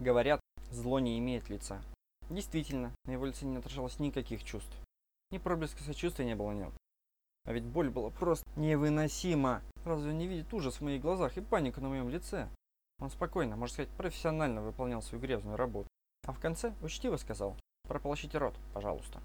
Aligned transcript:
Говорят, 0.00 0.40
зло 0.70 0.98
не 0.98 1.18
имеет 1.18 1.50
лица. 1.50 1.82
Действительно, 2.30 2.94
на 3.04 3.10
его 3.10 3.26
лице 3.26 3.44
не 3.44 3.58
отражалось 3.58 3.98
никаких 3.98 4.42
чувств. 4.42 4.74
Ни 5.30 5.36
проблеска 5.36 5.82
сочувствия 5.82 6.24
не 6.24 6.34
было 6.34 6.52
в 6.52 6.54
нем. 6.54 6.72
А 7.44 7.52
ведь 7.52 7.64
боль 7.64 7.90
была 7.90 8.08
просто 8.08 8.48
невыносима. 8.56 9.60
Разве 9.84 10.12
он 10.12 10.18
не 10.18 10.26
видит 10.26 10.54
ужас 10.54 10.76
в 10.76 10.80
моих 10.80 11.02
глазах 11.02 11.36
и 11.36 11.42
панику 11.42 11.82
на 11.82 11.90
моем 11.90 12.08
лице? 12.08 12.48
Он 12.98 13.10
спокойно, 13.10 13.56
можно 13.56 13.74
сказать, 13.74 13.90
профессионально 13.90 14.62
выполнял 14.62 15.02
свою 15.02 15.20
грязную 15.20 15.58
работу. 15.58 15.88
А 16.26 16.32
в 16.32 16.40
конце 16.40 16.72
учтиво 16.80 17.18
сказал, 17.18 17.58
прополощите 17.82 18.38
рот, 18.38 18.54
пожалуйста. 18.72 19.20